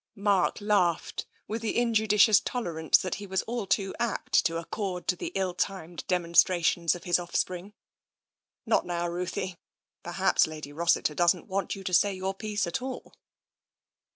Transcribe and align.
Mark 0.15 0.59
laughed, 0.61 1.27
with 1.47 1.61
the 1.61 1.77
injudicious 1.77 2.39
tolerance 2.39 2.97
that 2.97 3.15
he 3.21 3.27
was 3.27 3.43
all 3.43 3.67
too 3.67 3.93
apt 3.99 4.33
to 4.47 4.57
accord 4.57 5.07
to 5.07 5.15
the 5.15 5.31
ill 5.35 5.53
timed 5.53 6.03
demonstra 6.07 6.65
tions 6.65 6.95
of 6.95 7.03
his 7.03 7.19
offspring." 7.19 7.73
Not 8.65 8.83
now, 8.83 9.07
Ruthie. 9.07 9.57
Perhaps 10.01 10.47
Lady 10.47 10.73
Rossiter 10.73 11.13
doesn't 11.13 11.45
want 11.45 11.75
you 11.75 11.83
to 11.83 11.93
say 11.93 12.15
your 12.15 12.33
piece 12.33 12.65
at 12.65 12.81
all." 12.81 13.13